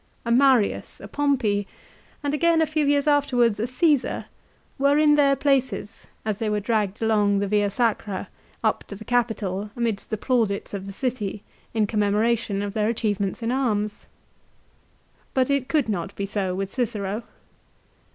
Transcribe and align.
A 0.25 0.31
Marius, 0.31 0.99
a 0.99 1.07
Pompey, 1.07 1.67
and 2.23 2.33
again 2.33 2.59
a 2.59 2.65
few 2.65 2.87
years 2.87 3.05
afterwards 3.05 3.59
a 3.59 3.67
Ciesar, 3.67 4.25
were 4.79 4.97
in 4.97 5.13
their 5.13 5.35
places 5.35 6.07
as 6.25 6.39
they 6.39 6.49
were 6.49 6.59
dragged 6.59 7.03
along 7.03 7.37
the 7.37 7.47
Via 7.47 7.69
Sacra 7.69 8.27
up 8.63 8.83
to 8.85 8.95
the 8.95 9.05
capitol 9.05 9.69
amidst 9.75 10.09
the 10.09 10.17
plaudits 10.17 10.73
of 10.73 10.87
the 10.87 10.91
city, 10.91 11.43
in 11.75 11.85
commemoration 11.85 12.63
of 12.63 12.73
their 12.73 12.89
achievements 12.89 13.43
in 13.43 13.51
arms. 13.51 14.07
But 15.35 15.51
it 15.51 15.67
could 15.69 15.87
not 15.87 16.15
be 16.15 16.25
so 16.25 16.55
with 16.55 16.71
Cicero. 16.71 17.21